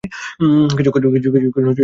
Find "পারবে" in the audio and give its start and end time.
1.55-1.71